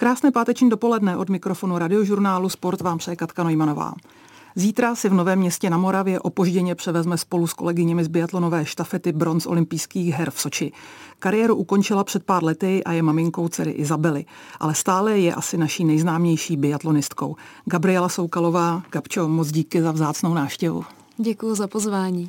[0.00, 3.92] Krásné páteční dopoledne od mikrofonu radiožurnálu Sport vám přeje Katka Nojmanová.
[4.54, 9.12] Zítra si v Novém městě na Moravě opožděně převezme spolu s kolegyněmi z biatlonové štafety
[9.12, 10.72] bronz olympijských her v Soči.
[11.18, 14.24] Kariéru ukončila před pár lety a je maminkou dcery Izabely,
[14.60, 17.36] ale stále je asi naší nejznámější biatlonistkou.
[17.64, 20.84] Gabriela Soukalová, Gabčo, moc díky za vzácnou návštěvu.
[21.16, 22.28] Děkuji za pozvání.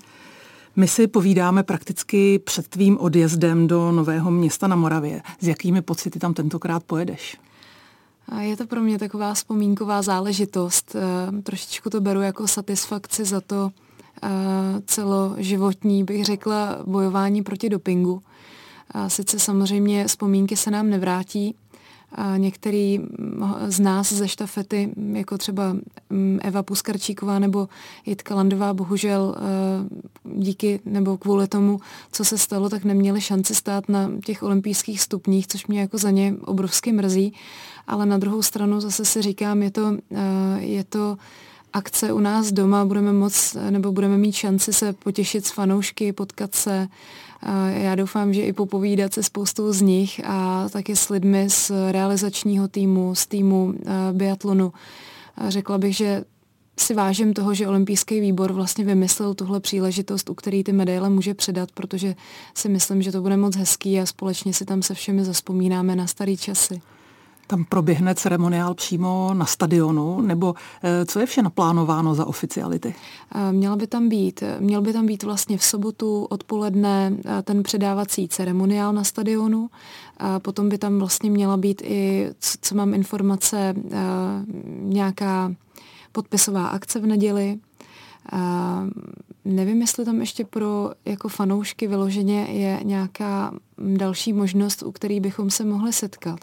[0.76, 5.22] My si povídáme prakticky před tvým odjezdem do Nového města na Moravě.
[5.40, 7.38] S jakými pocity tam tentokrát pojedeš?
[8.40, 10.96] Je to pro mě taková vzpomínková záležitost.
[10.96, 13.72] Eh, trošičku to beru jako satisfakci za to
[14.24, 14.30] eh,
[14.86, 18.22] celoživotní, bych řekla, bojování proti dopingu.
[19.08, 21.56] Sice samozřejmě vzpomínky se nám nevrátí,
[22.12, 23.00] a některý
[23.68, 25.76] z nás ze štafety, jako třeba
[26.10, 27.70] mm, Eva Puskarčíková nebo
[28.06, 29.44] Jitka Landová, bohužel eh,
[30.24, 31.80] díky nebo kvůli tomu,
[32.12, 36.12] co se stalo, tak neměli šanci stát na těch olympijských stupních, což mě jako za
[36.12, 37.34] ně obrovsky mrzí.
[37.90, 41.18] Ale na druhou stranu zase si říkám, je to, eh, je to
[41.74, 46.56] akce u nás doma, budeme moc, nebo budeme mít šanci se potěšit s fanoušky, potkat
[46.56, 46.88] se,
[47.70, 52.68] já doufám, že i popovídat se spoustou z nich a taky s lidmi z realizačního
[52.68, 54.74] týmu, z týmu eh, biatlonu.
[55.48, 56.24] Řekla bych, že
[56.80, 61.34] si vážím toho, že olympijský výbor vlastně vymyslel tuhle příležitost, u který ty medaile může
[61.34, 62.16] předat, protože
[62.56, 66.08] si myslím, že to bude moc hezký a společně si tam se všemi zaspomínáme na
[66.08, 66.82] starý časy
[67.50, 72.96] tam proběhne ceremoniál přímo na stadionu, nebo eh, co je vše naplánováno za oficiality?
[73.36, 77.64] Eh, měla by tam být, měl by tam být vlastně v sobotu odpoledne eh, ten
[77.64, 79.70] předávací ceremoniál na stadionu.
[80.18, 82.30] A potom by tam vlastně měla být i,
[82.62, 83.76] co mám informace,
[84.82, 85.52] nějaká
[86.12, 87.60] podpisová akce v neděli.
[88.32, 88.84] A
[89.46, 95.50] nevím, jestli tam ještě pro jako fanoušky vyloženě je nějaká další možnost, u který bychom
[95.50, 96.40] se mohli setkat.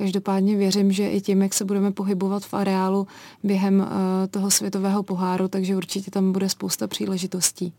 [0.00, 3.06] Každopádně věřím, že i tím, jak se budeme pohybovat v areálu
[3.42, 3.86] během uh,
[4.30, 7.72] toho světového poháru, takže určitě tam bude spousta příležitostí.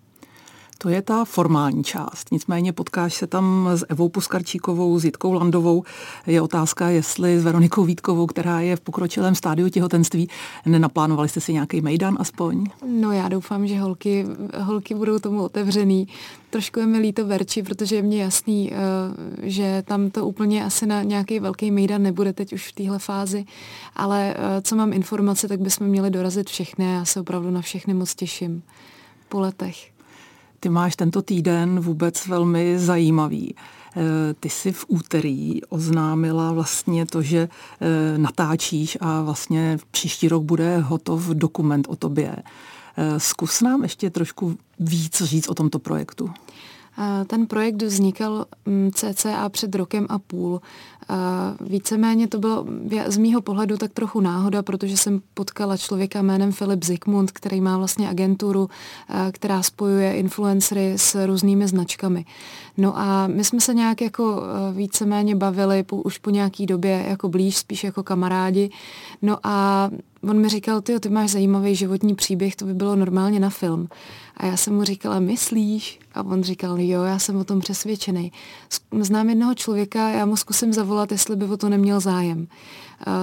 [0.81, 2.31] To je ta formální část.
[2.31, 5.83] Nicméně potkáš se tam s Evou Puskarčíkovou, s Jitkou Landovou.
[6.27, 10.29] Je otázka, jestli s Veronikou Vítkovou, která je v pokročilém stádiu těhotenství,
[10.65, 12.65] nenaplánovali jste si nějaký mejdan aspoň?
[12.85, 14.25] No já doufám, že holky,
[14.57, 16.07] holky budou tomu otevřený.
[16.49, 18.75] Trošku je mi líto Verči, protože je mně jasný, eh,
[19.49, 23.45] že tam to úplně asi na nějaký velký mejdan nebude teď už v téhle fázi,
[23.95, 27.93] ale eh, co mám informace, tak bychom měli dorazit všechny já se opravdu na všechny
[27.93, 28.63] moc těším
[29.29, 29.91] po letech.
[30.63, 33.55] Ty máš tento týden vůbec velmi zajímavý.
[33.95, 37.49] Eh, ty si v úterý oznámila vlastně to, že
[37.81, 42.35] eh, natáčíš a vlastně příští rok bude hotov dokument o tobě.
[42.97, 46.29] Eh, zkus nám ještě trošku víc říct o tomto projektu.
[47.28, 50.61] Ten projekt vznikal mm, cca před rokem a půl.
[51.62, 52.66] Víceméně to bylo
[53.07, 57.78] z mýho pohledu tak trochu náhoda, protože jsem potkala člověka jménem Filip Zikmund, který má
[57.78, 58.69] vlastně agenturu,
[59.31, 62.25] která spojuje influencery s různými značkami.
[62.78, 67.29] No a my jsme se nějak jako víceméně bavili po, už po nějaký době jako
[67.29, 68.69] blíž, spíš jako kamarádi.
[69.22, 69.90] No a
[70.29, 73.88] on mi říkal, ty, ty máš zajímavý životní příběh, to by bylo normálně na film.
[74.38, 76.00] A já jsem mu říkala, myslíš?
[76.13, 78.31] A on říkal, jo, já jsem o tom přesvědčený.
[79.00, 82.47] Znám jednoho člověka, já mu zkusím zavolat, jestli by o to neměl zájem.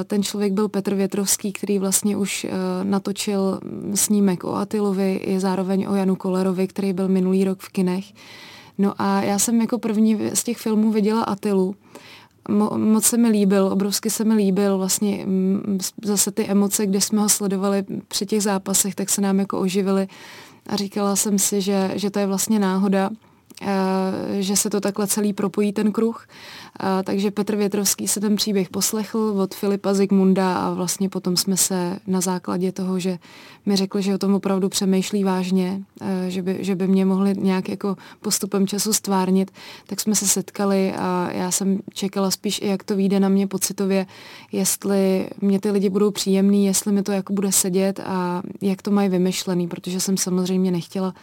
[0.07, 2.51] Ten člověk byl Petr Větrovský, který vlastně už e,
[2.83, 3.61] natočil
[3.95, 8.05] snímek o Atilovi, je zároveň o Janu Kolerovi, který byl minulý rok v kinech.
[8.79, 11.75] No a já jsem jako první z těch filmů viděla Atilu
[12.49, 17.05] mo, moc se mi líbil, obrovsky se mi líbil vlastně m, zase ty emoce, když
[17.05, 20.09] jsme ho sledovali při těch zápasech, tak se nám jako oživily
[20.67, 23.28] a říkala jsem si, že, že to je vlastně náhoda, Eh,
[24.39, 26.27] že se to takhle celý propojí ten kruh.
[26.81, 31.57] Eh, takže Petr Větrovský se ten příběh poslechl od Filipa Zigmunda a vlastně potom jsme
[31.57, 33.19] se na základě toho, že
[33.67, 37.35] mi řekl, že o tom opravdu přemýšlí vážně, eh, že by, že by mě mohli
[37.39, 39.51] nějak jako postupem času stvárnit,
[39.87, 43.47] tak jsme se setkali a já jsem čekala spíš i, jak to vyjde na mě
[43.47, 44.07] pocitově,
[44.53, 48.91] jestli mě ty lidi budou příjemný, jestli mi to jako bude sedět a jak to
[48.91, 51.15] mají vymyšlený, protože jsem samozřejmě nechtěla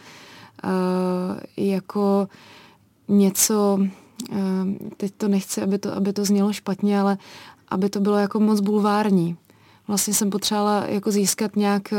[1.56, 2.28] jako
[3.08, 3.78] něco,
[4.96, 7.18] teď to nechci, aby to, aby to znělo špatně, ale
[7.68, 9.36] aby to bylo jako moc bulvární.
[9.88, 11.94] Vlastně jsem potřebovala jako získat nějak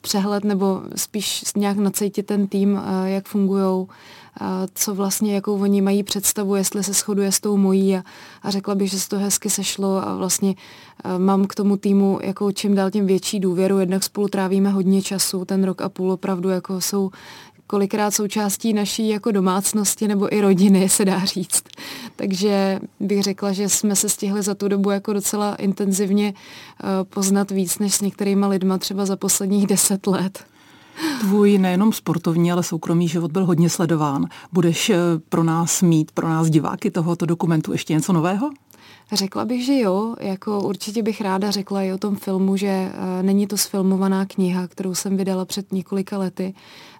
[0.00, 3.86] přehled nebo spíš nějak nacejtit ten tým, jak fungují,
[4.74, 8.02] co vlastně, jakou oni mají představu, jestli se shoduje s tou mojí a,
[8.42, 10.54] a řekla bych, že se to hezky sešlo a vlastně
[11.18, 15.44] mám k tomu týmu jako čím dál tím větší důvěru, jednak spolu trávíme hodně času,
[15.44, 17.10] ten rok a půl opravdu jako jsou
[17.66, 21.62] kolikrát součástí naší jako domácnosti nebo i rodiny, se dá říct.
[22.16, 26.34] Takže bych řekla, že jsme se stihli za tu dobu jako docela intenzivně
[27.04, 30.44] poznat víc než s některýma lidma třeba za posledních deset let.
[31.20, 34.26] Tvůj nejenom sportovní, ale soukromý život byl hodně sledován.
[34.52, 34.96] Budeš eh,
[35.28, 38.50] pro nás mít, pro nás diváky tohoto dokumentu ještě něco nového?
[39.12, 40.14] Řekla bych, že jo.
[40.20, 44.68] Jako určitě bych ráda řekla i o tom filmu, že uh, není to sfilmovaná kniha,
[44.68, 46.54] kterou jsem vydala před několika lety.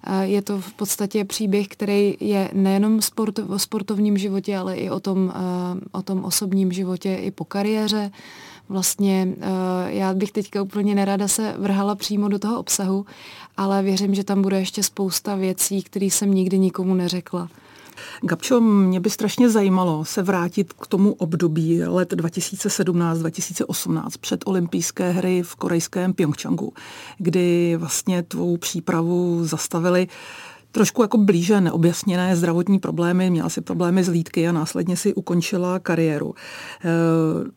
[0.08, 4.90] Uh, je to v podstatě příběh, který je nejenom sport, o sportovním životě, ale i
[4.90, 5.32] o tom,
[5.92, 8.10] o tom osobním životě i po kariéře.
[8.68, 9.34] Vlastně
[9.86, 13.06] já bych teďka úplně nerada se vrhala přímo do toho obsahu,
[13.56, 17.48] ale věřím, že tam bude ještě spousta věcí, které jsem nikdy nikomu neřekla.
[18.22, 25.42] Gabčo, mě by strašně zajímalo se vrátit k tomu období let 2017-2018 před olympijské hry
[25.42, 26.72] v korejském Pyeongchangu,
[27.18, 30.08] kdy vlastně tvou přípravu zastavili
[30.78, 35.78] trošku jako blíže neobjasněné zdravotní problémy, měla si problémy s lídky a následně si ukončila
[35.78, 36.34] kariéru.
[36.84, 36.88] Eh,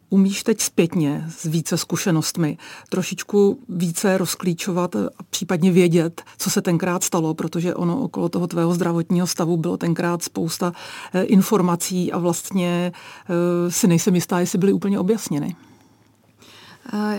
[0.10, 2.58] umíš teď zpětně s více zkušenostmi
[2.90, 8.74] trošičku více rozklíčovat a případně vědět, co se tenkrát stalo, protože ono okolo toho tvého
[8.74, 10.74] zdravotního stavu bylo tenkrát spousta
[11.14, 12.92] eh, informací a vlastně
[13.30, 15.56] eh, si nejsem jistá, jestli byly úplně objasněny.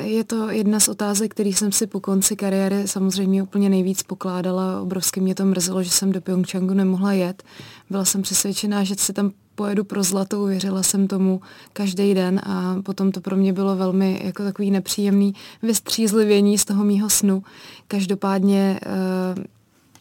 [0.03, 4.82] Je to jedna z otázek, který jsem si po konci kariéry samozřejmě úplně nejvíc pokládala.
[4.82, 7.43] Obrovsky mě to mrzelo, že jsem do Pyeongchangu nemohla jet.
[7.91, 11.41] Byla jsem přesvědčená, že si tam pojedu pro zlatou, věřila jsem tomu
[11.73, 16.85] každý den a potom to pro mě bylo velmi jako takový nepříjemný vystřízlivění z toho
[16.85, 17.43] mýho snu.
[17.88, 18.81] Každopádně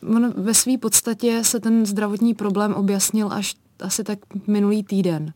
[0.03, 5.33] uh, ve své podstatě se ten zdravotní problém objasnil až asi tak minulý týden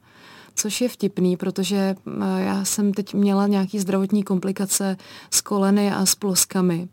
[0.55, 4.97] což je vtipný, protože eh, já jsem teď měla nějaký zdravotní komplikace
[5.31, 6.87] s koleny a s ploskami.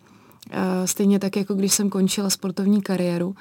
[0.50, 3.34] Eh, stejně tak, jako když jsem končila sportovní kariéru.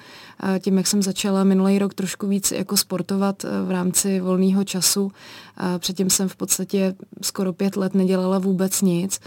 [0.43, 5.11] Eh, tím, jak jsem začala minulý rok trošku víc jako sportovat v rámci volného času,
[5.79, 9.19] předtím jsem v podstatě skoro pět let nedělala vůbec nic.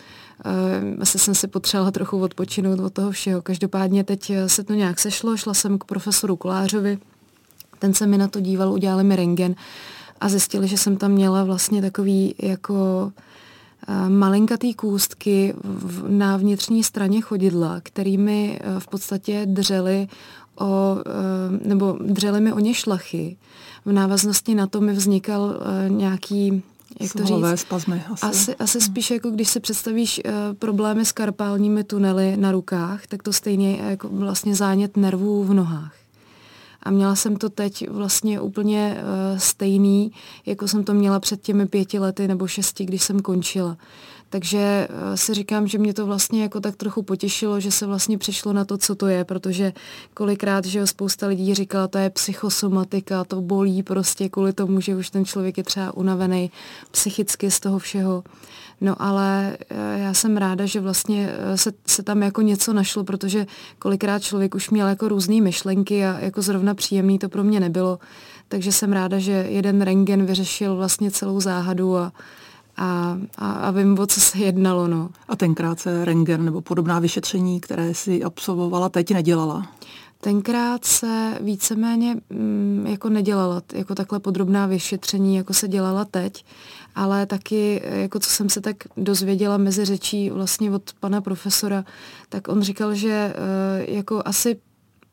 [1.00, 3.42] Asi jsem si potřebovala trochu odpočinout od toho všeho.
[3.42, 6.98] Každopádně teď se to nějak sešlo, šla jsem k profesoru Kolářovi,
[7.78, 9.54] ten se mi na to díval, udělali mi rengen
[10.24, 13.12] a zjistili, že jsem tam měla vlastně takový jako
[13.88, 15.54] eh, malinkatý kůstky
[16.08, 20.08] na vnitřní straně chodidla, kterými eh, v podstatě dřeli
[20.58, 23.36] o, eh, nebo dřeli mi o ně šlachy.
[23.84, 26.62] V návaznosti na to mi vznikal nějaký
[27.00, 27.60] jak to říct?
[27.60, 28.26] spazmy asi.
[28.26, 28.86] Asi, asi hmm.
[28.86, 33.70] spíš jako když si představíš uh, problémy s karpálními tunely na rukách, tak to stejně
[33.70, 36.03] je jako vlastně zánět nervů v nohách
[36.84, 40.12] a měla jsem to teď vlastně úplně uh, stejný,
[40.46, 43.76] jako jsem to měla před těmi pěti lety nebo šesti, když jsem končila.
[44.34, 48.18] Takže uh, si říkám, že mě to vlastně jako tak trochu potěšilo, že se vlastně
[48.18, 49.72] přišlo na to, co to je, protože
[50.14, 54.96] kolikrát, že jo, spousta lidí říkala, to je psychosomatika, to bolí prostě kvůli tomu, že
[54.96, 56.50] už ten člověk je třeba unavený
[56.90, 58.24] psychicky z toho všeho.
[58.80, 63.04] No ale eh, já jsem ráda, že vlastně eh, se, se tam jako něco našlo,
[63.04, 63.46] protože
[63.78, 67.98] kolikrát člověk už měl jako různé myšlenky a jako zrovna příjemný to pro mě nebylo.
[68.48, 72.12] Takže jsem ráda, že jeden rengen vyřešil vlastně celou záhadu a,
[72.76, 74.88] a, a, a vím, o co se jednalo.
[74.88, 75.10] No.
[75.28, 79.68] A tenkrát se rengen nebo podobná vyšetření, které si absolvovala, teď nedělala?
[80.20, 86.44] Tenkrát se víceméně mm, jako nedělala jako takhle podrobná vyšetření, jako se dělala teď,
[86.94, 91.84] ale taky, jako co jsem se tak dozvěděla mezi řečí vlastně od pana profesora,
[92.28, 94.56] tak on říkal, že eh, jako asi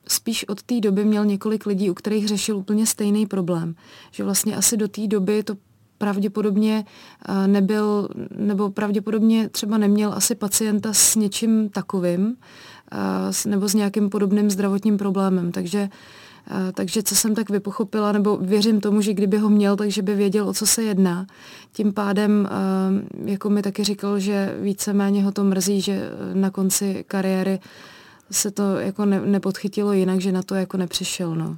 [0.08, 3.76] spíš od té doby měl několik lidí, u kterých řešil úplně stejný problém.
[4.12, 5.56] Že vlastně asi do té doby to
[6.02, 12.36] pravděpodobně eh, nebyl, nebo pravděpodobně třeba neměl asi pacienta s něčím takovým,
[12.92, 15.52] eh, nebo s nějakým podobným zdravotním problémem.
[15.52, 15.90] Takže
[16.74, 20.50] takže co jsem tak vypochopila, nebo věřím tomu, že kdyby ho měl, takže by věděl,
[20.50, 21.26] o co se jedná.
[21.72, 22.50] Tím pádem,
[23.26, 27.60] jako mi taky říkal, že víceméně ho to mrzí, že na konci kariéry
[28.32, 31.36] se to jako ne, nepodchytilo jinak, že na to jako nepřišel.
[31.36, 31.58] No.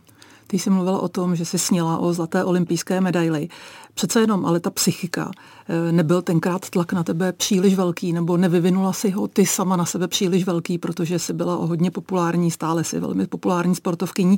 [0.53, 3.47] Ty jsi mluvila o tom, že jsi sněla o zlaté olympijské medaily.
[3.93, 5.31] Přece jenom, ale ta psychika,
[5.67, 9.85] eh, nebyl tenkrát tlak na tebe příliš velký, nebo nevyvinula si ho ty sama na
[9.85, 14.37] sebe příliš velký, protože jsi byla o hodně populární, stále si velmi populární sportovkyní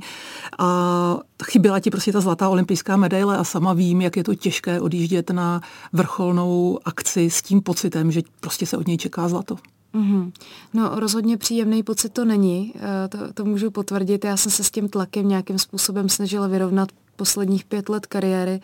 [0.59, 4.81] a chyběla ti prostě ta zlatá olympijská medaile a sama vím, jak je to těžké
[4.81, 5.61] odjíždět na
[5.93, 9.55] vrcholnou akci s tím pocitem, že prostě se od něj čeká zlato.
[9.95, 10.31] Mm-hmm.
[10.73, 14.25] No rozhodně příjemný pocit to není, eh, to, to můžu potvrdit.
[14.25, 18.61] Já jsem se s tím tlakem nějakým způsobem snažila vyrovnat posledních pět let kariéry.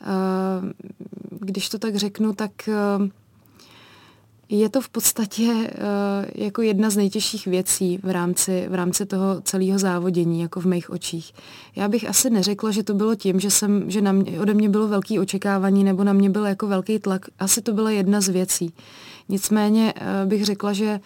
[0.00, 0.06] Eh,
[1.40, 3.10] když to tak řeknu, tak eh,
[4.52, 5.70] Je to v podstatě
[6.34, 10.90] jako jedna z nejtěžších věcí v rámci, v rámci toho celého závodění, jako v mých
[10.90, 11.32] očích.
[11.76, 14.68] Já bych asi neřekla, že to bylo tím, že, jsem, že na mě, ode mě
[14.68, 17.26] bylo velký očekávání nebo na mě byl jako velký tlak.
[17.38, 18.72] Asi to byla jedna z věcí.
[19.30, 21.00] Nicméně uh, bych řekla, že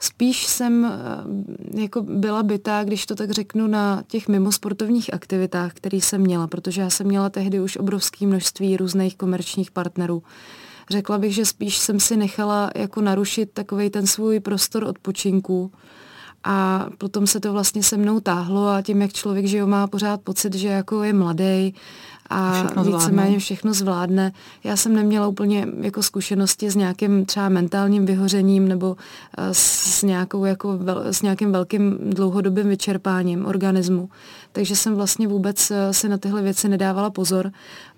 [0.00, 5.96] Spíš jsem uh, jako byla bytá, když to tak řeknu, na těch mimosportovních aktivitách, které
[5.96, 10.22] jsem měla, protože já jsem měla tehdy už obrovské množství různých komerčních partnerů.
[10.90, 15.72] Řekla bych, že spíš jsem si nechala jako narušit takový ten svůj prostor odpočinku
[16.44, 20.20] a potom se to vlastně se mnou táhlo a tím, jak člověk že má pořád
[20.20, 21.74] pocit, že jako je mladý
[22.30, 24.32] a víceméně všechno zvládne.
[24.64, 28.96] Já jsem neměla úplně jako zkušenosti s nějakým třeba mentálním vyhořením nebo
[29.38, 34.08] eh, s, nějakou jako s nějakým velkým dlouhodobým vyčerpáním organismu.
[34.52, 37.52] Takže jsem vlastně vůbec eh, si na tyhle věci nedávala pozor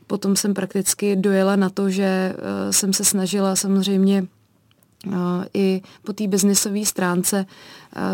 [0.07, 4.27] potom jsem prakticky dojela na to, že eh, jsem se snažila samozřejmě
[5.55, 7.47] i po té biznisové stránce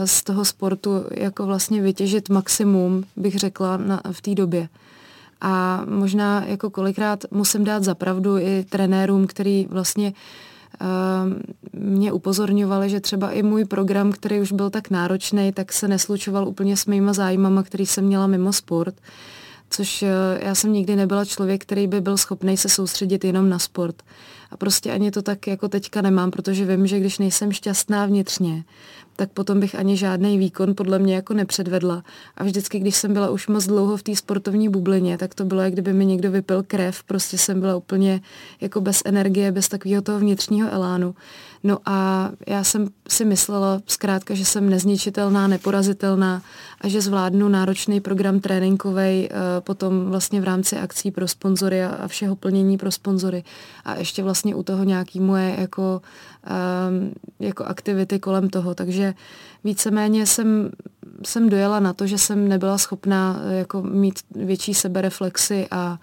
[0.04, 4.68] z toho sportu jako vlastně vytěžit maximum, bych řekla, na, v té době.
[5.40, 10.12] A možná jako kolikrát musím dát zapravdu i trenérům, který vlastně
[11.72, 16.48] mě upozorňovali, že třeba i můj program, který už byl tak náročný, tak se neslučoval
[16.48, 18.94] úplně s mýma zájmama, který jsem měla mimo sport
[19.70, 20.08] což eh,
[20.42, 24.02] já jsem nikdy nebyla člověk, který by byl schopný se soustředit jenom na sport.
[24.50, 28.64] A prostě ani to tak jako teďka nemám, protože vím, že když nejsem šťastná vnitřně,
[29.16, 32.02] tak potom bych ani žádný výkon podle mě jako nepředvedla.
[32.36, 35.60] A vždycky, když jsem byla už moc dlouho v té sportovní bublině, tak to bylo,
[35.60, 38.20] jak kdyby mi někdo vypil krev, prostě jsem byla úplně
[38.60, 41.14] jako bez energie, bez takového toho vnitřního elánu.
[41.64, 46.42] No a já jsem si myslela zkrátka, že jsem nezničitelná, neporazitelná
[46.80, 52.08] a že zvládnu náročný program tréninkový uh, potom vlastně v rámci akcí pro sponzory a,
[52.08, 53.44] všeho plnění pro sponzory.
[53.84, 56.02] A ještě vlastně u toho nějaký moje jako,
[56.90, 58.74] um, jako aktivity kolem toho.
[58.74, 59.05] Takže
[59.64, 60.70] víceméně jsem,
[61.24, 65.98] jsem dojela na to, že jsem nebyla schopná eh, jako mít větší sebereflexy a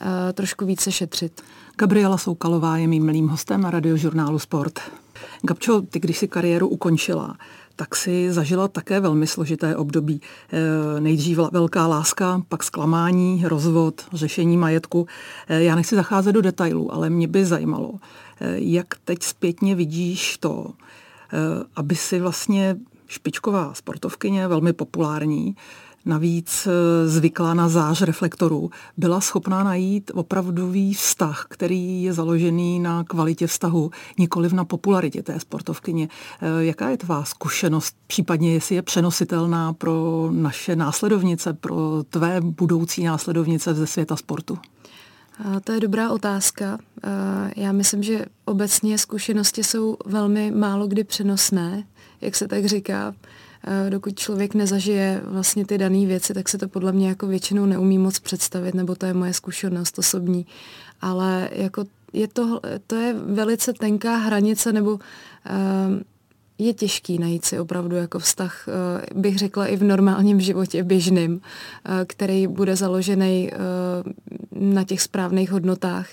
[0.00, 1.42] uh, trošku více šetřit.
[1.78, 4.80] Gabriela Soukalová je mým milým hostem na radiožurnálu Sport.
[5.42, 7.36] Gabčo, ty když si kariéru ukončila,
[7.76, 10.20] tak si zažila také velmi složité období.
[10.52, 15.06] Eh, nejdřív velká láska, pak zklamání, rozvod, řešení majetku.
[15.48, 17.92] Eh, já nechci zacházet do detailů, ale mě by zajímalo,
[18.54, 20.72] jak teď zpětně vidíš to,
[21.76, 25.56] aby si vlastně špičková sportovkyně, velmi populární,
[26.06, 33.04] navíc eh, zvyklá na zář reflektorů, byla schopná najít opravdový vztah, který je založený na
[33.04, 36.08] kvalitě vztahu, nikoliv na popularitě té sportovkyně.
[36.40, 43.04] Eh, jaká je tvá zkušenost, případně jestli je přenositelná pro naše následovnice, pro tvé budoucí
[43.04, 44.58] následovnice ze světa sportu?
[45.44, 46.78] A to je dobrá otázka.
[47.56, 51.84] Já myslím, že obecně zkušenosti jsou velmi málo kdy přenosné,
[52.20, 53.14] jak se tak říká.
[53.88, 57.98] Dokud člověk nezažije vlastně ty dané věci, tak se to podle mě jako většinou neumí
[57.98, 60.46] moc představit, nebo to je moje zkušenost osobní.
[61.00, 65.00] Ale jako je to, to je velice tenká hranice, nebo uh,
[66.58, 71.32] je těžký najít si opravdu jako vztah, uh, bych řekla i v normálním životě běžným,
[71.32, 71.40] uh,
[72.06, 73.50] který bude založený
[74.52, 76.08] na těch správných hodnotách.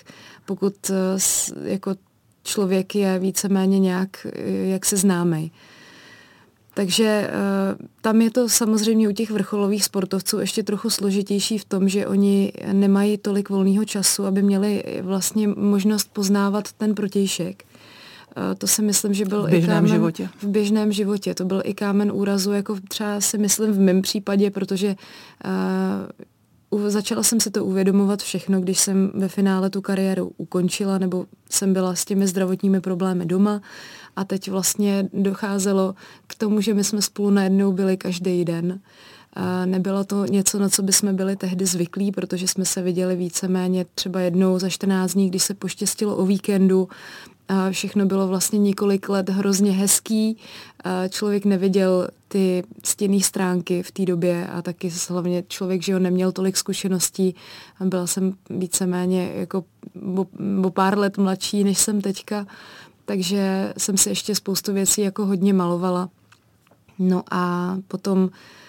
[0.46, 0.92] Pokud
[1.64, 1.96] jako
[2.44, 4.28] člověk je víceméně nějak,
[4.64, 5.52] jak se známej.
[6.74, 7.30] Takže
[8.02, 12.54] tam je to samozřejmě u těch vrcholových sportovců ještě trochu složitější v tom, že oni
[12.72, 17.64] nemají tolik volného času, aby měli vlastně možnost poznávat ten protějšek.
[18.38, 20.30] Uh, to si myslím, že byl v běžném i kámen, životě.
[20.42, 21.34] V běžném životě.
[21.34, 24.96] To byl i kámen úrazu, jako třeba si myslím v mém případě, protože
[26.72, 31.26] uh, začala jsem si to uvědomovat všechno, když jsem ve finále tu kariéru ukončila, nebo
[31.50, 33.62] jsem byla s těmi zdravotními problémy doma
[34.16, 35.96] a teď vlastně docházelo
[36.28, 38.72] k tomu, že my jsme spolu najednou byli každý den.
[38.72, 38.80] A
[39.66, 43.86] nebylo to něco, na co by jsme byli tehdy zvyklí, protože jsme se viděli víceméně
[43.96, 46.90] třeba jednou za 14 dní, když se poštěstilo o víkendu.
[47.72, 50.38] Všechno bylo vlastně několik let hrozně hezký.
[51.10, 56.32] Člověk neviděl ty stěnné stránky v té době a taky hlavně člověk, že ho neměl
[56.32, 57.36] tolik zkušeností.
[57.86, 59.64] Byla jsem víceméně jako
[60.64, 62.46] o, pár let mladší, než jsem teďka
[63.06, 66.10] takže jsem si ještě spoustu věcí jako hodně malovala.
[67.00, 68.63] No a potom, eh,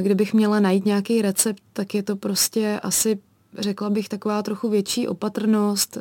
[0.00, 3.18] kdybych měla najít nějaký recept, tak je to prostě asi,
[3.58, 6.00] řekla bych, taková trochu větší opatrnost, eh,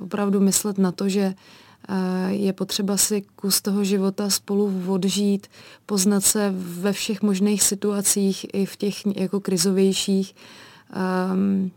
[0.00, 1.34] opravdu myslet na to, že
[1.88, 5.46] eh, je potřeba si kus toho života spolu odžít,
[5.86, 10.34] poznat se ve všech možných situacích, i v těch jako krizovějších.
[11.32, 11.70] Um,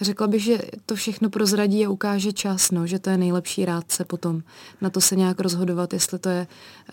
[0.00, 4.04] Řekla bych, že to všechno prozradí a ukáže čas, no, že to je nejlepší rádce
[4.04, 4.42] potom.
[4.80, 6.46] Na to se nějak rozhodovat, jestli to je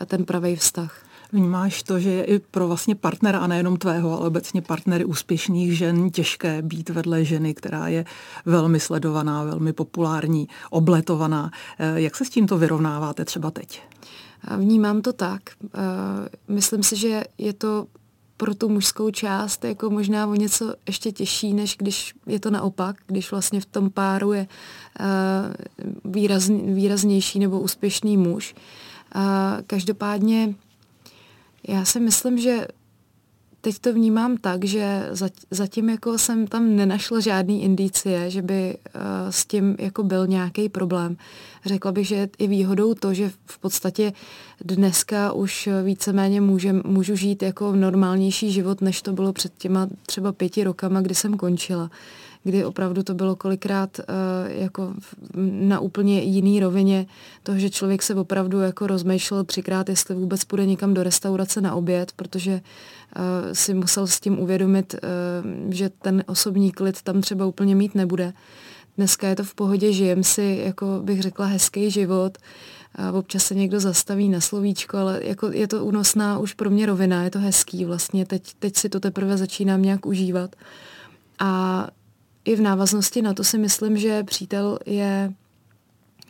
[0.06, 1.06] ten pravý vztah.
[1.32, 5.78] Vnímáš to, že je i pro vlastně partnera, a nejenom tvého, ale obecně partnery úspěšných
[5.78, 8.06] žen těžké být vedle ženy, která je
[8.46, 11.52] velmi sledovaná, velmi populární, obletovaná.
[11.80, 13.82] Eh, jak se s tímto vyrovnáváte třeba teď?
[14.58, 15.42] Vnímám to tak.
[15.64, 15.70] Eh,
[16.48, 17.88] myslím si, že je to
[18.38, 22.96] pro tu mužskou část jako možná o něco ještě těžší, než když je to naopak,
[23.08, 24.48] když vlastně v tom páru je
[26.06, 28.56] výrazn, výraznější nebo úspěšný muž.
[29.68, 30.56] Každopádně
[31.68, 32.68] já si myslím, že
[33.62, 35.10] teď to vnímám tak, že
[35.52, 40.70] zatím jako jsem tam nenašla žádný indicie, že by uh, s tím jako byl nějaký
[40.70, 41.18] problém.
[41.66, 44.14] Řekla bych, že je výhodou to, že v podstatě
[44.66, 50.32] dneska už víceméně můžem, můžu žít jako normálnější život, než to bylo před těma třeba
[50.32, 51.92] pěti rokama, kdy jsem končila
[52.46, 54.06] kdy opravdu to bylo kolikrát uh,
[54.48, 54.94] jako
[55.52, 57.06] na úplně jiný rovině
[57.44, 61.76] toho, že člověk se opravdu jako rozmýšlel třikrát, jestli vůbec půjde někam do restaurace na
[61.76, 62.62] oběd, protože uh,
[63.54, 68.34] si musel s tím uvědomit, uh, že ten osobní klid tam třeba úplně mít nebude.
[68.98, 72.38] Dneska je to v pohodě, žijem si, jako bych řekla, hezký život,
[72.96, 76.86] a občas se někdo zastaví na slovíčko, ale jako je to únosná už pro mě
[76.86, 80.56] rovina, je to hezký vlastně, teď, teď si to teprve začínám nějak užívat.
[81.40, 81.88] A
[82.46, 85.34] i v návaznosti na to si myslím, že přítel je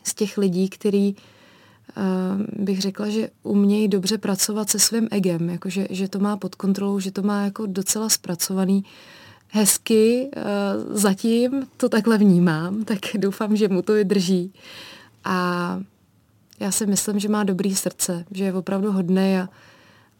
[0.04, 5.88] z těch lidí, který uh, bych řekla, že umějí dobře pracovat se svým egem, jakože,
[5.90, 8.84] že to má pod kontrolou, že to má jako docela zpracovaný
[9.50, 14.54] hezky, uh, zatím to takhle vnímám, tak doufám, že mu to vydrží.
[15.24, 15.80] A
[16.60, 19.50] já si myslím, že má dobrý srdce, že je opravdu hodný a,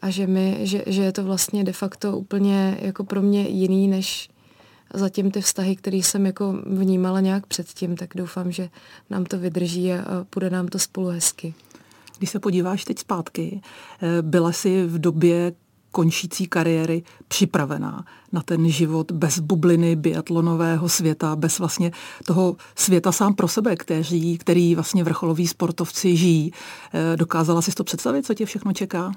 [0.02, 3.88] a že, mi, že, že je to vlastně de facto úplně jako pro mě jiný,
[3.88, 4.28] než,
[4.94, 8.68] zatím ty vztahy, které jsem jako vnímala nějak předtím, tak doufám, že
[9.10, 11.54] nám to vydrží a, a půjde nám to spolu hezky.
[12.18, 13.60] Když se podíváš teď zpátky,
[14.02, 15.52] eh, byla jsi v době
[15.90, 21.92] končící kariéry připravená na ten život bez bubliny biatlonového světa, bez vlastně
[22.24, 26.52] toho světa sám pro sebe, který, který vlastně vrcholoví sportovci žijí.
[26.92, 29.12] Eh, dokázala si to představit, co tě všechno čeká?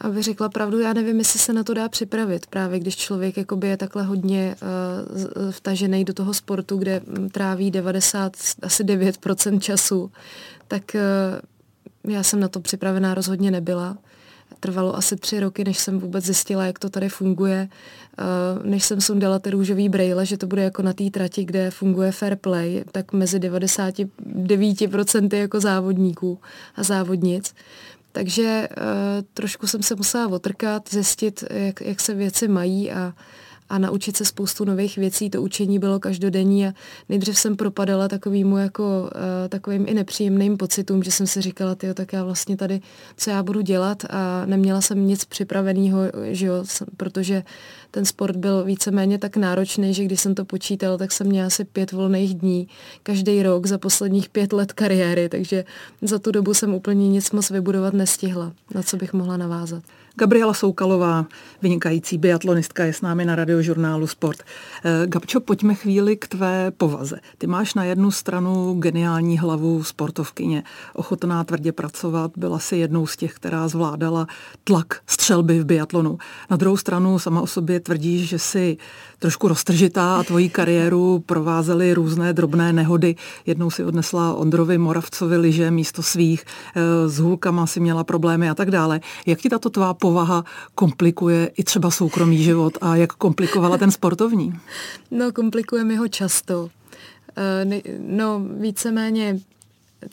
[0.00, 3.68] Aby řekla pravdu, já nevím, jestli se na to dá připravit, právě když člověk jakoby
[3.68, 10.10] je takhle hodně uh, vtažený do toho sportu, kde tráví 90, asi 9% času,
[10.68, 11.00] tak uh,
[12.12, 13.98] já jsem na to připravená rozhodně nebyla.
[14.60, 17.68] Trvalo asi tři roky, než jsem vůbec zjistila, jak to tady funguje,
[18.62, 22.12] než jsem sundala ty růžový brejle, že to bude jako na té trati, kde funguje
[22.12, 26.38] fair play, tak mezi 99% jako závodníků
[26.76, 27.54] a závodnic.
[28.12, 28.84] Takže uh,
[29.34, 33.12] trošku jsem se musela otrkat, zjistit, jak, jak se věci mají a,
[33.70, 35.30] a naučit se spoustu nových věcí.
[35.30, 36.72] To učení bylo každodenní a
[37.08, 41.94] nejdřív jsem propadala takovýmu jako uh, takovým i nepříjemným pocitům, že jsem si říkala, tyjo,
[41.94, 42.80] tak já vlastně tady,
[43.16, 46.64] co já budu dělat a neměla jsem nic připraveného, že jo,
[46.96, 47.42] protože
[47.90, 51.64] ten sport byl víceméně tak náročný, že když jsem to počítal, tak jsem měla asi
[51.64, 52.68] pět volných dní
[53.02, 55.64] každý rok za posledních pět let kariéry, takže
[56.02, 59.82] za tu dobu jsem úplně nic moc vybudovat nestihla, na co bych mohla navázat.
[60.20, 61.26] Gabriela Soukalová,
[61.62, 64.42] vynikající biatlonistka, je s námi na radiožurnálu Sport.
[64.84, 67.20] Eh, Gabčo, pojďme chvíli k tvé povaze.
[67.38, 70.62] Ty máš na jednu stranu geniální hlavu sportovkyně,
[70.94, 74.26] ochotná tvrdě pracovat, byla si jednou z těch, která zvládala
[74.64, 76.18] tlak střelby v biatlonu.
[76.50, 78.76] Na druhou stranu sama o sobě tvrdíš, že si
[79.18, 83.16] trošku roztržitá a tvoji kariéru provázely různé drobné nehody.
[83.46, 86.44] Jednou si odnesla Ondrovi Moravcovi liže místo svých,
[86.76, 89.00] eh, s hůlkama si měla problémy a tak dále.
[89.26, 90.44] Jak ti tato tvá povaha
[90.74, 94.54] komplikuje i třeba soukromý život a jak komplikovala ten sportovní?
[95.10, 96.68] No, komplikuje mi ho často.
[97.36, 99.40] Eh, no, víceméně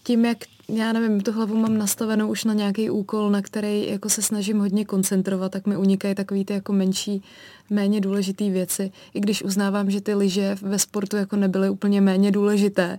[0.03, 0.37] tím, jak
[0.69, 4.59] já nevím, tu hlavu mám nastavenou už na nějaký úkol, na který jako se snažím
[4.59, 7.23] hodně koncentrovat, tak mi unikají takový ty jako menší,
[7.69, 8.91] méně důležité věci.
[9.13, 12.97] I když uznávám, že ty lyže ve sportu jako nebyly úplně méně důležité,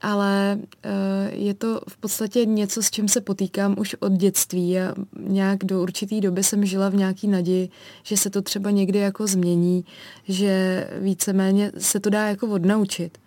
[0.00, 0.90] ale uh,
[1.30, 5.82] je to v podstatě něco, s čím se potýkám už od dětství a nějak do
[5.82, 7.68] určitý doby jsem žila v nějaký naději,
[8.02, 9.84] že se to třeba někdy jako změní,
[10.28, 13.18] že víceméně se to dá jako odnaučit.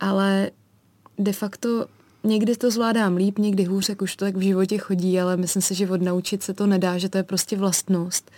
[0.00, 0.50] Ale
[1.18, 1.86] de facto
[2.24, 5.62] někdy to zvládám líp, někdy hůř, jak už to tak v životě chodí, ale myslím
[5.62, 8.30] si, že odnaučit se to nedá, že to je prostě vlastnost.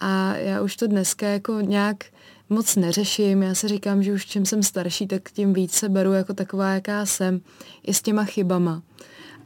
[0.00, 2.04] A já už to dneska jako nějak
[2.48, 3.42] moc neřeším.
[3.42, 6.70] Já si říkám, že už čím jsem starší, tak tím víc se beru jako taková,
[6.70, 7.40] jaká jsem,
[7.82, 8.82] i s těma chybama.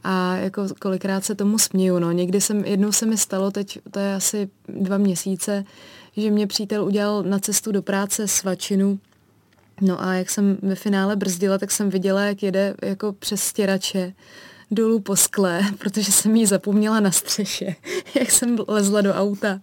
[0.05, 1.99] A jako kolikrát se tomu směju.
[1.99, 2.13] No.
[2.13, 5.65] Někdy jsem, jednou se mi stalo, teď to je asi dva měsíce,
[6.17, 8.99] že mě přítel udělal na cestu do práce svačinu
[9.81, 14.13] No a jak jsem ve finále brzdila, tak jsem viděla, jak jede jako přes stěrače
[14.71, 17.77] dolů po skle, protože jsem ji zapomněla na střeše,
[18.21, 19.61] jak jsem lezla do auta.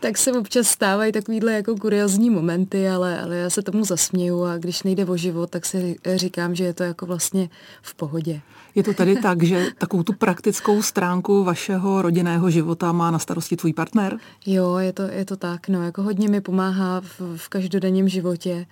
[0.00, 4.58] Tak se občas stávají takovýhle jako kuriozní momenty, ale, ale já se tomu zasměju a
[4.58, 7.48] když nejde o život, tak si říkám, že je to jako vlastně
[7.82, 8.40] v pohodě.
[8.74, 13.56] Je to tedy tak, že takovou tu praktickou stránku vašeho rodinného života má na starosti
[13.56, 14.18] tvůj partner?
[14.46, 18.66] Jo, je to, je to tak, no, jako hodně mi pomáhá v, v každodenním životě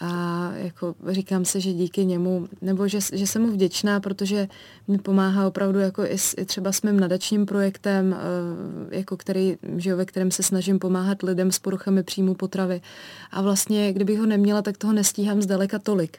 [0.00, 4.48] a jako říkám se, že díky němu, nebo že, že jsem mu vděčná, protože
[4.88, 9.90] mi pomáhá opravdu jako i, i třeba s mým nadačním projektem, eh, jako který, že
[9.90, 12.80] jo, ve kterém se snažím pomáhat lidem s poruchami příjmu potravy.
[13.30, 16.18] A vlastně, kdybych ho neměla, tak toho nestíhám zdaleka tolik.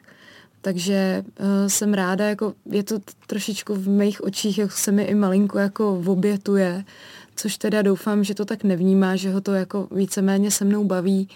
[0.62, 5.16] Takže uh, jsem ráda, jako je to trošičku v mých očích, jak se mi i
[5.16, 6.84] malinko jako obětuje,
[7.36, 11.30] což teda doufám, že to tak nevnímá, že ho to jako víceméně se mnou baví,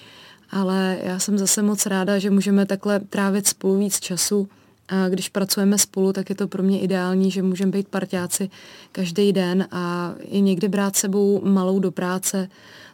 [0.50, 4.50] ale já jsem zase moc ráda, že můžeme takhle trávit spolu víc času.
[4.88, 8.50] A když pracujeme spolu, tak je to pro mě ideální, že můžeme být parťáci
[8.92, 12.50] každý den a i někdy brát sebou malou do práce,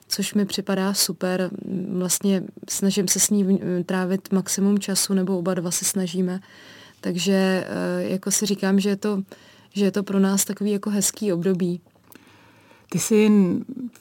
[0.07, 1.49] což mi připadá super.
[1.93, 6.39] Vlastně snažím se s ní trávit maximum času, nebo oba dva se snažíme.
[7.01, 7.33] Takže
[7.67, 9.23] eh, jako si říkám, že je to,
[9.73, 11.81] že je to pro nás takový jako hezký období.
[12.93, 13.31] Ty jsi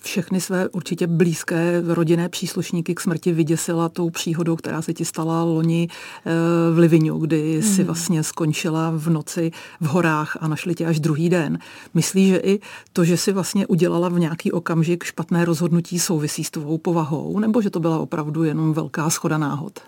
[0.03, 5.45] všechny své určitě blízké rodinné příslušníky k smrti vyděsila tou příhodou, která se ti stala
[5.45, 6.31] loni eh,
[6.75, 7.63] v Livinu, kdy mm.
[7.63, 9.51] si vlastně skončila v noci
[9.81, 11.59] v horách a našli tě až druhý den.
[11.95, 12.61] Myslíš, že i
[12.93, 17.63] to, že si vlastně udělala v nějaký okamžik špatné rozhodnutí souvisí s tvou povahou, nebo
[17.63, 19.81] že to byla opravdu jenom velká schoda náhod?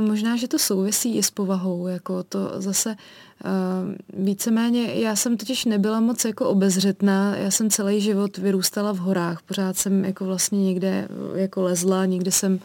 [0.00, 2.96] Možná, že to souvisí i s povahou, jako to zase
[4.16, 9.42] víceméně, já jsem totiž nebyla moc jako obezřetná, já jsem celý život vyrůstala v horách,
[9.42, 12.60] pořád jsem jako vlastně někde jako lezla, někde jsem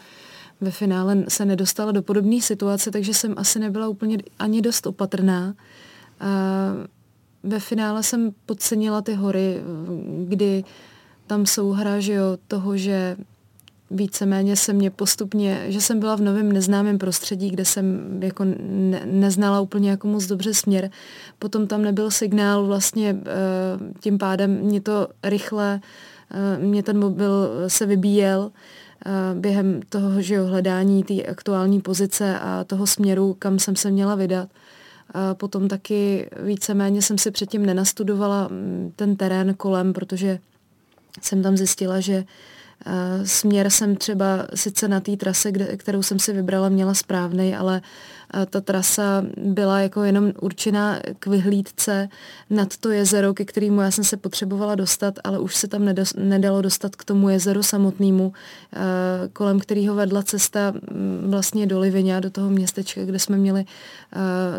[0.61, 5.53] ve finále se nedostala do podobné situace, takže jsem asi nebyla úplně ani dost opatrná.
[7.43, 9.61] Ve finále jsem podcenila ty hory,
[10.27, 10.63] kdy
[11.27, 13.17] tam souhra, že jo, toho, že
[13.91, 19.01] víceméně se mě postupně, že jsem byla v novém neznámém prostředí, kde jsem jako ne,
[19.05, 20.91] neznala úplně jako moc dobře směr.
[21.39, 25.81] Potom tam nebyl signál, vlastně eh, tím pádem mě to rychle,
[26.31, 28.51] eh, mě ten mobil se vybíjel
[29.05, 33.91] eh, během toho že jo, hledání té aktuální pozice a toho směru, kam jsem se
[33.91, 34.49] měla vydat.
[35.13, 40.39] A potom taky víceméně jsem si předtím nenastudovala mm, ten terén kolem, protože
[41.21, 42.23] jsem tam zjistila, že
[43.23, 47.81] Směr jsem třeba sice na té trase, kde, kterou jsem si vybrala, měla správný, ale
[48.49, 52.09] ta trasa byla jako jenom určená k vyhlídce
[52.49, 56.61] nad to jezero, ke kterému já jsem se potřebovala dostat, ale už se tam nedalo
[56.61, 58.33] dostat k tomu jezeru samotnému,
[59.33, 60.73] kolem kterého vedla cesta
[61.25, 63.65] vlastně do Livině, do toho městečka, kde jsme měli,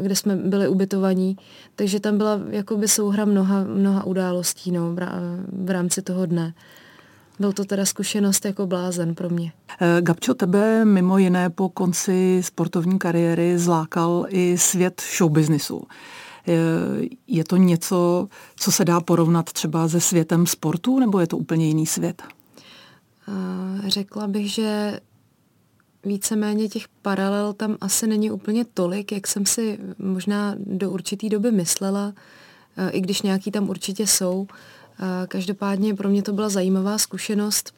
[0.00, 1.36] kde jsme byli ubytovaní.
[1.76, 4.96] Takže tam byla jakoby souhra mnoha, mnoha událostí no,
[5.52, 6.54] v rámci toho dne.
[7.40, 9.52] Byl to teda zkušenost jako blázen pro mě.
[9.80, 15.82] Eh, Gabčo, tebe mimo jiné po konci sportovní kariéry zlákal i svět showbiznisu.
[16.48, 16.52] Eh,
[17.26, 21.66] je to něco, co se dá porovnat třeba se světem sportu, nebo je to úplně
[21.66, 22.22] jiný svět?
[23.28, 25.00] Eh, řekla bych, že
[26.04, 31.52] víceméně těch paralel tam asi není úplně tolik, jak jsem si možná do určité doby
[31.52, 32.12] myslela,
[32.90, 34.46] i když nějaký tam určitě jsou.
[35.28, 37.74] Každopádně pro mě to byla zajímavá zkušenost.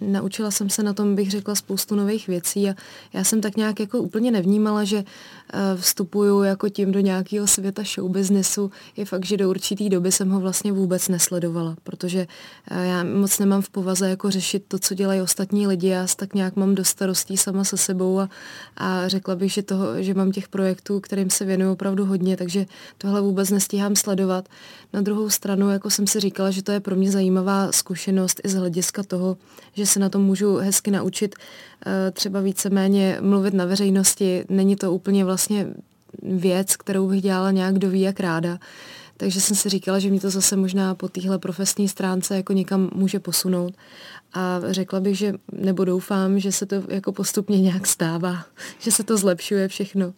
[0.00, 2.74] Naučila jsem se na tom, bych řekla, spoustu nových věcí a
[3.12, 5.39] já jsem tak nějak jako úplně nevnímala, že Eh,
[5.76, 10.40] vstupuju jako tím do nějakého světa showbiznesu, je fakt, že do určitý doby jsem ho
[10.40, 12.26] vlastně vůbec nesledovala, protože
[12.70, 16.34] eh, já moc nemám v povaze jako řešit to, co dělají ostatní lidi, já tak
[16.34, 18.28] nějak mám do starostí sama se sebou a,
[18.76, 22.66] a řekla bych, že, toho, že mám těch projektů, kterým se věnuju opravdu hodně, takže
[22.98, 24.48] tohle vůbec nestíhám sledovat.
[24.92, 28.48] Na druhou stranu, jako jsem si říkala, že to je pro mě zajímavá zkušenost i
[28.48, 29.36] z hlediska toho,
[29.72, 31.34] že se na to můžu hezky naučit
[31.86, 34.44] Eh, třeba víceméně mluvit na veřejnosti.
[34.48, 35.39] Není to úplně vlastně
[36.22, 38.58] věc, kterou bych dělala nějak do ví jak ráda.
[39.16, 42.90] Takže jsem si říkala, že mi to zase možná po téhle profesní stránce jako někam
[42.94, 43.74] může posunout.
[44.32, 48.44] A řekla bych, že, nebo doufám, že se to jako postupně nějak stává,
[48.78, 50.12] že se to zlepšuje všechno.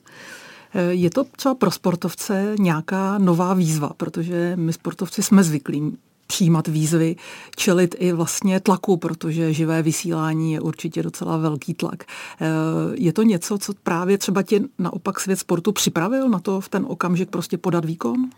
[0.90, 5.98] Je to třeba pro sportovce nějaká nová výzva, protože my sportovci jsme zvyklí
[6.32, 7.16] přijímat výzvy,
[7.56, 12.04] čelit i vlastně tlaku, protože živé vysílání je určitě docela velký tlak.
[12.04, 12.46] Eh,
[12.94, 16.86] je to něco, co právě třeba tě naopak svět sportu připravil na to v ten
[16.88, 18.30] okamžik prostě podat výkon?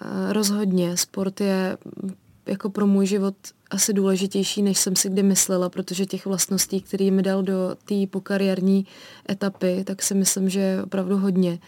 [0.00, 0.96] Eh, rozhodně.
[0.96, 1.78] Sport je
[2.46, 3.34] jako pro můj život
[3.70, 7.94] asi důležitější, než jsem si kdy myslela, protože těch vlastností, které mi dal do té
[8.10, 8.86] pokariérní
[9.30, 11.58] etapy, tak si myslím, že je opravdu hodně.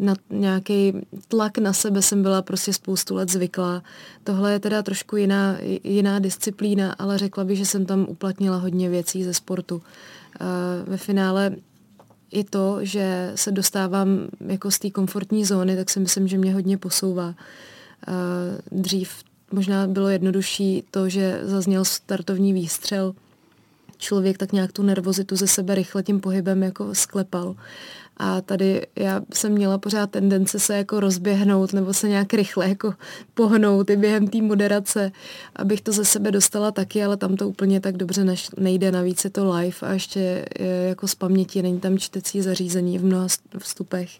[0.00, 0.92] Na nějaký
[1.28, 3.82] tlak na sebe jsem byla prostě spoustu let zvyklá.
[4.24, 8.88] Tohle je teda trošku jiná, jiná disciplína, ale řekla bych, že jsem tam uplatnila hodně
[8.88, 9.82] věcí ze sportu.
[10.86, 11.56] Ve finále
[12.30, 16.54] i to, že se dostávám jako z té komfortní zóny, tak si myslím, že mě
[16.54, 17.34] hodně posouvá.
[18.72, 19.10] Dřív
[19.52, 23.14] možná bylo jednodušší to, že zazněl startovní výstřel,
[23.98, 27.56] člověk tak nějak tu nervozitu ze sebe rychle tím pohybem jako sklepal.
[28.22, 32.94] A tady já jsem měla pořád tendence se jako rozběhnout nebo se nějak rychle jako
[33.34, 35.12] pohnout i během té moderace,
[35.56, 38.92] abych to ze sebe dostala taky, ale tam to úplně tak dobře nejde.
[38.92, 40.44] Navíc je to live a ještě
[40.88, 43.26] jako z paměti není tam čtecí zařízení v mnoha
[43.58, 44.10] vstupech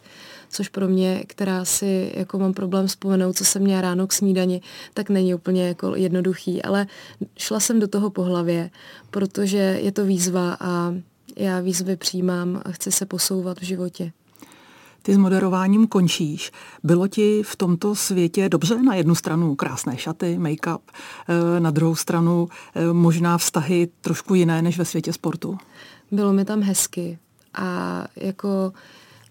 [0.51, 4.61] což pro mě, která si jako mám problém vzpomenout, co jsem měla ráno k snídani,
[4.95, 6.87] tak není úplně jako jednoduchý, ale
[7.39, 8.71] šla jsem do toho po hlavě,
[9.11, 10.95] protože je to výzva a
[11.41, 14.13] já výzvy přijímám a chci se posouvat v životě.
[15.03, 16.53] Ty s moderováním končíš.
[16.83, 18.83] Bylo ti v tomto světě dobře?
[18.83, 20.79] Na jednu stranu krásné šaty, make-up,
[21.29, 25.59] eh, na druhou stranu eh, možná vztahy trošku jiné než ve světě sportu?
[26.11, 27.19] Bylo mi tam hezky
[27.55, 28.73] a jako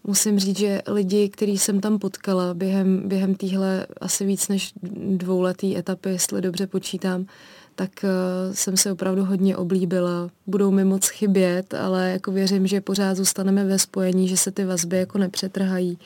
[0.03, 4.73] musím říct, že lidi, který jsem tam potkala během, během téhle asi víc než
[5.17, 7.25] dvouletý etapy, jestli dobře počítám,
[7.79, 10.29] tak uh, jsem se opravdu hodně oblíbila.
[10.47, 14.65] Budou mi moc chybět, ale jako věřím, že pořád zůstaneme ve spojení, že se ty
[14.65, 15.97] vazby jako nepřetrhají.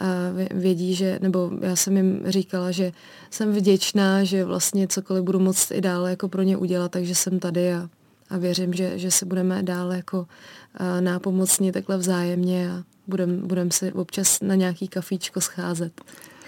[0.00, 0.06] A
[0.54, 2.92] vědí, že, nebo já jsem jim říkala, že
[3.30, 7.38] jsem vděčná, že vlastně cokoliv budu moct i dále jako pro ně udělat, takže jsem
[7.38, 7.88] tady a,
[8.30, 13.70] a věřím, že, že se budeme dále jako uh, nápomocní takhle vzájemně a budeme budem
[13.70, 15.92] se občas na nějaký kafíčko scházet.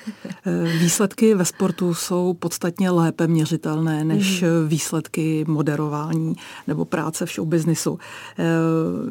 [0.47, 4.49] Eh, výsledky ve sportu jsou podstatně lépe měřitelné než mm.
[4.69, 6.35] výsledky moderování
[6.67, 7.99] nebo práce v showbiznisu.
[8.39, 8.45] Eh,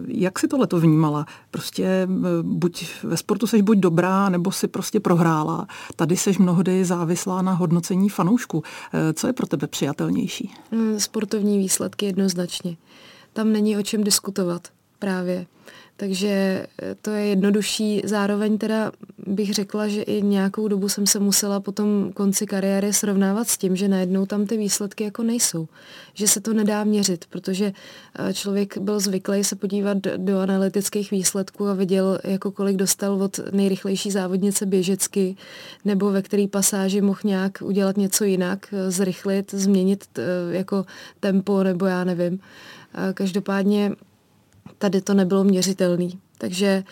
[0.08, 1.26] jak si tohle to vnímala?
[1.52, 2.08] Prostě eh,
[2.42, 5.68] buď ve sportu seš buď dobrá, nebo si prostě prohrála.
[5.96, 8.64] Tady seš mnohdy závislá na hodnocení fanoušku.
[9.14, 10.54] Co je pro tebe přijatelnější?
[10.72, 12.78] Mm, sportovní výsledky jednoznačně.
[13.34, 14.68] Tam není o čem diskutovat
[15.00, 15.46] právě.
[15.98, 16.28] Takže
[16.82, 18.02] eh, to je jednodušší.
[18.06, 18.92] Zároveň teda
[19.28, 23.58] bych řekla, že i nějakou dobu jsem se musela po tom konci kariéry srovnávat s
[23.58, 25.68] tím, že najednou tam ty výsledky jako nejsou.
[26.14, 27.74] Že se to nedá měřit, protože
[28.20, 33.40] eh, člověk byl zvyklý se podívat do analytických výsledků a viděl, jako kolik dostal od
[33.52, 35.36] nejrychlejší závodnice běžecky,
[35.86, 40.06] nebo ve který pasáži mohl nějak udělat něco jinak, eh, zrychlit, změnit
[40.52, 40.86] jako
[41.20, 42.40] tempo, nebo já nevím.
[43.14, 43.92] Každopádně
[44.78, 46.20] tady to nebylo měřitelný.
[46.38, 46.84] Takže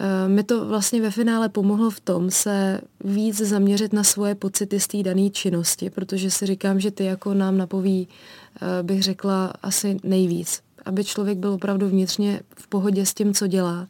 [0.00, 4.80] uh, mi to vlastně ve finále pomohlo v tom se víc zaměřit na svoje pocity
[4.80, 8.08] z té dané činnosti, protože si říkám, že ty jako nám napoví,
[8.62, 10.62] uh, bych řekla, asi nejvíc.
[10.84, 13.88] Aby člověk byl opravdu vnitřně v pohodě s tím, co dělá.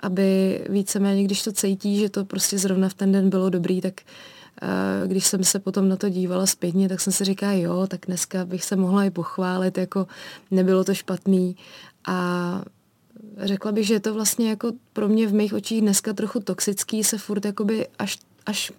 [0.00, 4.00] Aby víceméně, když to cítí, že to prostě zrovna v ten den bylo dobrý, tak
[5.06, 8.44] když jsem se potom na to dívala zpětně, tak jsem si říkala, jo, tak dneska
[8.44, 10.06] bych se mohla i pochválit, jako
[10.50, 11.56] nebylo to špatný.
[12.06, 12.62] A
[13.38, 17.04] řekla bych, že je to vlastně jako pro mě v mých očích dneska trochu toxický
[17.04, 18.76] se furt jakoby až, až uh,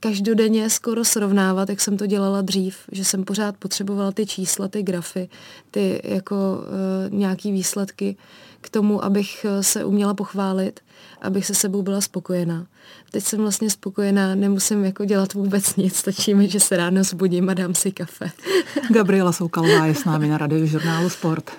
[0.00, 4.82] každodenně skoro srovnávat, jak jsem to dělala dřív, že jsem pořád potřebovala ty čísla, ty
[4.82, 5.28] grafy,
[5.70, 8.16] ty jako uh, nějaký výsledky
[8.62, 10.80] k tomu, abych se uměla pochválit,
[11.22, 12.66] abych se sebou byla spokojená.
[13.10, 17.48] Teď jsem vlastně spokojená, nemusím jako dělat vůbec nic, stačí mi, že se ráno zbudím
[17.48, 18.30] a dám si kafe.
[18.90, 21.50] Gabriela Soukalová je s námi na radiožurnálu Sport.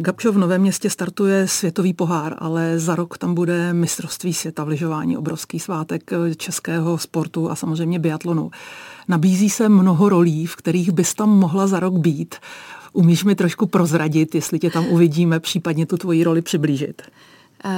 [0.00, 4.68] Gabčo v Novém městě startuje světový pohár, ale za rok tam bude mistrovství světa v
[4.68, 8.50] lyžování, obrovský svátek českého sportu a samozřejmě biatlonu.
[9.08, 12.34] Nabízí se mnoho rolí, v kterých bys tam mohla za rok být.
[12.92, 17.02] Umíš mi trošku prozradit, jestli tě tam uvidíme, případně tu tvoji roli přiblížit?
[17.64, 17.72] Uh,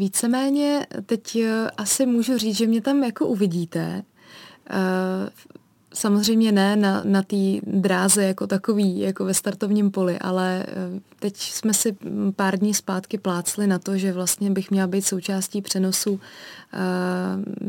[0.00, 1.42] víceméně teď uh,
[1.76, 4.02] asi můžu říct, že mě tam jako uvidíte.
[4.70, 5.28] Uh,
[5.94, 10.66] samozřejmě ne na, na té dráze jako takový, jako ve startovním poli, ale
[11.18, 11.96] teď jsme si
[12.36, 16.20] pár dní zpátky plácli na to, že vlastně bych měla být součástí přenosu,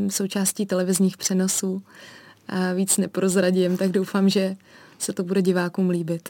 [0.09, 1.81] součástí televizních přenosů.
[2.75, 4.55] Víc neprozradím, tak doufám, že
[4.99, 6.29] se to bude divákům líbit.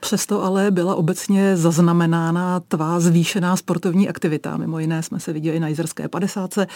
[0.00, 4.56] Přesto ale byla obecně zaznamenána tvá zvýšená sportovní aktivita.
[4.56, 6.58] Mimo jiné jsme se viděli na Jizerské 50.
[6.58, 6.66] Eh,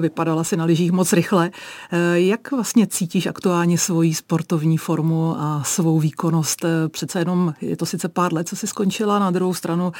[0.00, 1.50] vypadala si na lyžích moc rychle.
[1.92, 6.64] Eh, jak vlastně cítíš aktuálně svoji sportovní formu a svou výkonnost?
[6.64, 9.92] Eh, přece jenom je to sice pár let, co si skončila, na druhou stranu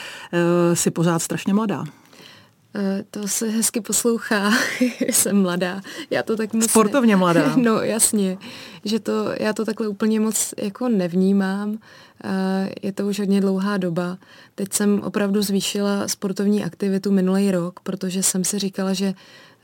[0.74, 1.84] si pořád strašně mladá.
[2.76, 4.50] Eh, to se hezky poslouchá,
[5.10, 5.80] jsem mladá.
[6.10, 6.70] Já to tak moc...
[6.70, 7.56] Sportovně mladá.
[7.64, 8.38] No jasně,
[8.84, 11.78] že to, já to takhle úplně moc jako nevnímám.
[12.24, 14.18] Eh, je to už hodně dlouhá doba.
[14.54, 19.14] Teď jsem opravdu zvýšila sportovní aktivitu minulý rok, protože jsem si říkala, že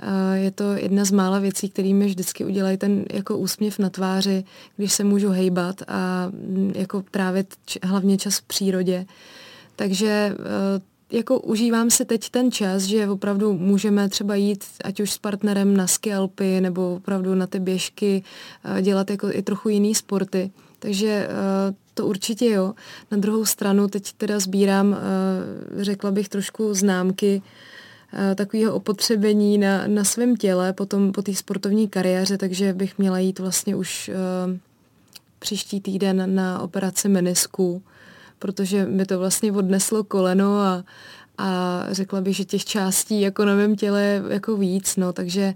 [0.00, 3.90] eh, je to jedna z mála věcí, které mi vždycky udělají ten jako úsměv na
[3.90, 4.44] tváři,
[4.76, 9.06] když se můžu hejbat a mm, jako trávit hlavně čas v přírodě.
[9.76, 10.34] Takže
[11.10, 15.76] jako užívám si teď ten čas, že opravdu můžeme třeba jít ať už s partnerem
[15.76, 18.22] na skialpy nebo opravdu na ty běžky,
[18.64, 20.50] eh, dělat jako i trochu jiný sporty.
[20.78, 22.74] Takže eh, to určitě jo.
[23.10, 27.42] Na druhou stranu teď teda sbírám, eh, řekla bych, trošku známky
[28.34, 33.38] takového opotřebení na, na svém těle potom po té sportovní kariéře, takže bych měla jít
[33.38, 34.10] vlastně už
[35.38, 37.82] příští týden na operaci menisku
[38.40, 40.84] protože mi to vlastně odneslo koleno a,
[41.38, 45.54] a řekla bych, že těch částí jako na mém těle je jako víc, no, takže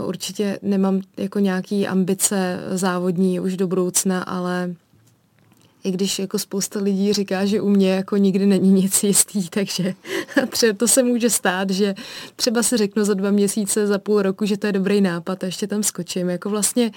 [0.00, 4.74] uh, určitě nemám jako nějaký ambice závodní už do budoucna, ale
[5.84, 9.94] i když jako spousta lidí říká, že u mě jako nikdy není nic jistý, takže
[10.50, 11.94] třeba to se může stát, že
[12.36, 15.46] třeba si řeknu za dva měsíce, za půl roku, že to je dobrý nápad a
[15.46, 16.30] ještě tam skočím.
[16.30, 16.90] Jako vlastně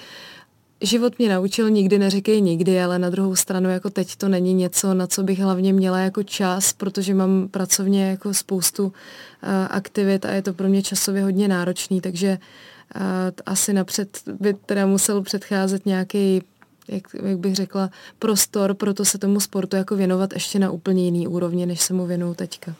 [0.80, 4.94] život mě naučil, nikdy neříkej nikdy, ale na druhou stranu jako teď to není něco,
[4.94, 8.90] na co bych hlavně měla jako čas, protože mám pracovně jako spoustu uh,
[9.70, 12.38] aktivit a je to pro mě časově hodně náročný, takže
[12.96, 13.02] uh,
[13.46, 16.42] asi napřed by teda musel předcházet nějaký
[16.88, 21.28] jak, jak bych řekla, prostor, proto se tomu sportu jako věnovat ještě na úplně jiný
[21.28, 22.74] úrovni, než se mu věnuju teďka.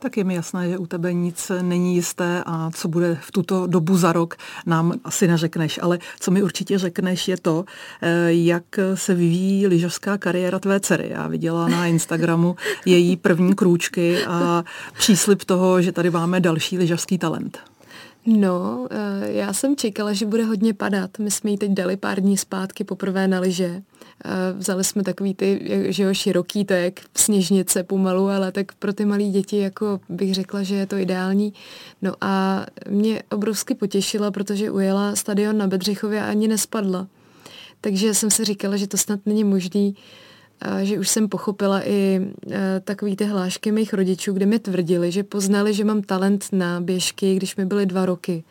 [0.00, 3.66] Tak je mi jasné, že u tebe nic není jisté a co bude v tuto
[3.66, 5.78] dobu za rok, nám asi neřekneš.
[5.82, 7.64] Ale co mi určitě řekneš, je to,
[8.02, 11.08] eh, jak se vyvíjí lyžařská kariéra tvé dcery.
[11.10, 12.56] Já viděla na Instagramu
[12.86, 14.64] její první krůčky a
[14.98, 17.58] příslip toho, že tady máme další lyžařský talent.
[18.26, 21.18] No, eh, já jsem čekala, že bude hodně padat.
[21.18, 23.82] My jsme jí teď dali pár dní zpátky poprvé na lyže.
[24.56, 29.24] Vzali jsme takový ty, že jo, široký, jak sněžnice pomalu, ale tak pro ty malé
[29.24, 31.52] děti, jako bych řekla, že je to ideální.
[32.02, 37.06] No a mě obrovsky potěšila, protože ujela stadion na Bedřichově a ani nespadla.
[37.80, 39.96] Takže jsem si říkala, že to snad není možný,
[40.82, 45.22] že už jsem pochopila i e, takový ty hlášky mých rodičů, kde mi tvrdili, že
[45.22, 48.44] poznali, že mám talent na běžky, když mi byly dva roky.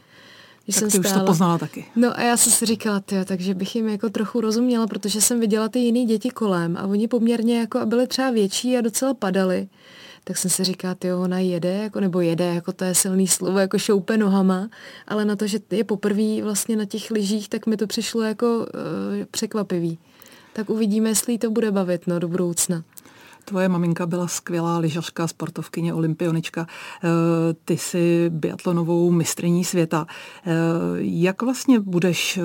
[0.67, 1.23] Když tak jsem ty stála.
[1.23, 1.85] už to poznala taky.
[1.95, 5.39] No a já jsem si říkala, tyjo, takže bych jim jako trochu rozuměla, protože jsem
[5.39, 9.67] viděla ty jiný děti kolem a oni poměrně jako byly třeba větší a docela padali.
[10.23, 13.59] Tak jsem si říkala, ty ona jede, jako, nebo jede, jako to je silný slovo,
[13.59, 14.69] jako šoupe nohama,
[15.07, 18.57] ale na to, že je poprvé vlastně na těch lyžích, tak mi to přišlo jako
[18.57, 18.65] uh,
[19.31, 19.97] překvapivý
[20.57, 22.83] tak uvidíme, jestli to bude bavit no, do budoucna.
[23.47, 26.67] Tvoje maminka byla skvělá lyžařka, sportovkyně, olympionička.
[27.03, 27.07] Eh,
[27.65, 30.07] ty jsi biatlonovou mistrní světa.
[30.45, 30.51] Eh,
[30.97, 32.39] jak vlastně budeš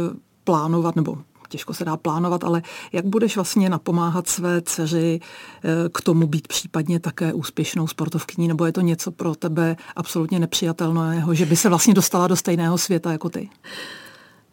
[0.45, 2.63] plánovat, nebo těžko se dá plánovat, ale
[2.93, 5.21] jak budeš vlastně napomáhat své dceři
[5.65, 10.39] eh, k tomu být případně také úspěšnou sportovkyní, nebo je to něco pro tebe absolutně
[10.39, 13.51] nepřijatelného, že by se vlastně dostala do stejného světa jako ty?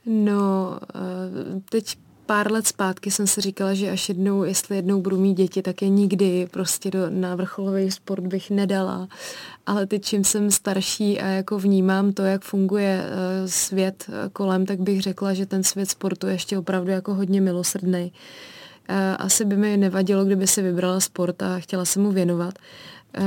[0.06, 0.80] No,
[1.70, 1.98] teď
[2.30, 5.82] pár let zpátky jsem si říkala, že až jednou, jestli jednou budu mít děti, tak
[5.82, 9.08] je nikdy prostě do, na vrcholový sport bych nedala.
[9.66, 14.66] Ale teď, čím jsem starší a jako vnímám to, jak funguje uh, svět uh, kolem,
[14.66, 18.12] tak bych řekla, že ten svět sportu je ještě opravdu jako hodně milosrdný.
[18.90, 22.54] Uh, asi by mi nevadilo, kdyby si vybrala sport a chtěla se mu věnovat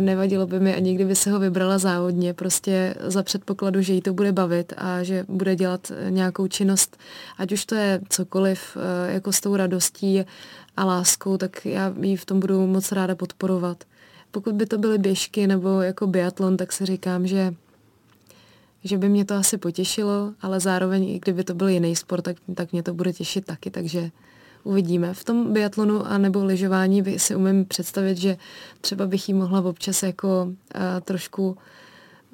[0.00, 4.12] nevadilo by mi ani kdyby se ho vybrala závodně, prostě za předpokladu, že jí to
[4.12, 6.96] bude bavit a že bude dělat nějakou činnost,
[7.38, 10.24] ať už to je cokoliv, eh, jako s tou radostí
[10.76, 13.84] a láskou, tak já jí v tom budu moc ráda podporovat.
[14.30, 17.54] Pokud by to byly běžky nebo jako biatlon, tak si říkám, že
[18.84, 22.36] že by mě to asi potěšilo, ale zároveň, i kdyby to byl jiný sport, tak,
[22.54, 24.10] tak mě to bude těšit taky, takže
[24.64, 25.14] uvidíme.
[25.14, 28.36] V tom biatlonu a nebo lyžování si umím představit, že
[28.80, 31.56] třeba bych jí mohla občas jako uh, trošku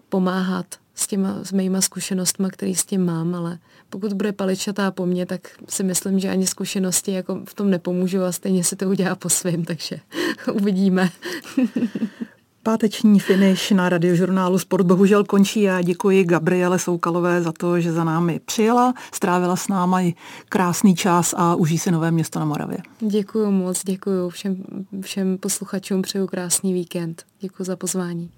[0.09, 3.59] pomáhat s těma s mýma zkušenostmi, který s tím mám, ale
[3.91, 8.23] pokud bude paličatá po mně, tak si myslím, že ani zkušenosti jako v tom nepomůžu
[8.23, 10.01] a stejně se to udělá po svým, takže
[10.53, 11.11] uvidíme.
[12.69, 15.63] Páteční finish na radiožurnálu Sport bohužel končí.
[15.63, 20.15] Já děkuji Gabriele Soukalové za to, že za námi přijela, strávila s námi
[20.49, 22.79] krásný čas a užij si nové město na Moravě.
[23.01, 24.65] Děkuji moc, děkuji všem,
[25.01, 27.25] všem posluchačům, přeju krásný víkend.
[27.41, 28.31] Děkuji za pozvání.